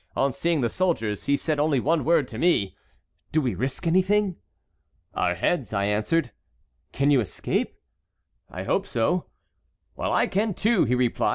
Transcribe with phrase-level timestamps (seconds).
[0.15, 2.75] On seeing the soldiers he said only one word to me:
[3.31, 4.35] 'Do we risk anything?'
[5.13, 6.31] "'Our heads,' I answered.
[6.91, 7.75] "'Can you escape?'
[8.49, 9.27] "'I hope so.'
[9.95, 11.29] "'Well, I can too,' he replied.